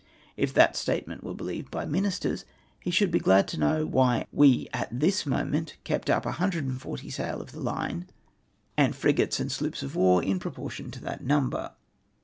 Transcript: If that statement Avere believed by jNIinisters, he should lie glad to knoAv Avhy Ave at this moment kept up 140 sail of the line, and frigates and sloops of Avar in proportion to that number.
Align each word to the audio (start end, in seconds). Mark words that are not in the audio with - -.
If 0.35 0.51
that 0.55 0.75
statement 0.75 1.23
Avere 1.23 1.37
believed 1.37 1.69
by 1.69 1.85
jNIinisters, 1.85 2.45
he 2.79 2.89
should 2.89 3.13
lie 3.13 3.19
glad 3.19 3.47
to 3.49 3.57
knoAv 3.57 3.91
Avhy 3.91 4.25
Ave 4.33 4.67
at 4.73 4.99
this 4.99 5.27
moment 5.27 5.77
kept 5.83 6.09
up 6.09 6.25
140 6.25 7.07
sail 7.11 7.39
of 7.39 7.51
the 7.51 7.61
line, 7.61 8.07
and 8.75 8.95
frigates 8.95 9.39
and 9.39 9.51
sloops 9.51 9.83
of 9.83 9.91
Avar 9.95 10.23
in 10.23 10.39
proportion 10.39 10.89
to 10.89 11.01
that 11.01 11.23
number. 11.23 11.73